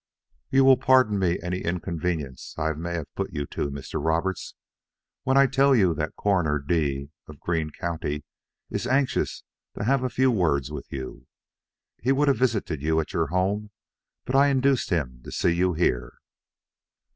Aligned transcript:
"You 0.49 0.63
will 0.65 0.77
pardon 0.77 1.19
me 1.19 1.37
any 1.43 1.59
inconvenience 1.59 2.55
I 2.57 2.73
may 2.73 2.93
have 2.95 3.13
put 3.13 3.33
you 3.33 3.45
to, 3.45 3.69
Mr. 3.69 4.03
Roberts, 4.03 4.55
when 5.25 5.37
I 5.37 5.45
tell 5.45 5.75
you 5.75 5.93
that 5.93 6.15
Coroner 6.15 6.57
D 6.57 7.11
of 7.27 7.39
Greene 7.39 7.69
County, 7.69 8.23
is 8.71 8.87
anxious 8.87 9.43
to 9.77 9.83
have 9.83 10.01
a 10.03 10.09
few 10.09 10.31
words 10.31 10.71
with 10.71 10.87
you. 10.91 11.27
He 12.01 12.11
would 12.11 12.29
have 12.29 12.37
visited 12.37 12.81
you 12.81 12.99
at 12.99 13.13
your 13.13 13.27
home; 13.27 13.69
but 14.25 14.33
I 14.35 14.47
induced 14.47 14.89
him 14.89 15.21
to 15.23 15.31
see 15.31 15.51
you 15.53 15.73
here." 15.73 16.15